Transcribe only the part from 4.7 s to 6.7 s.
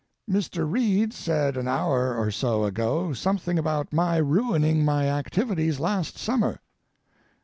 my activities last summer.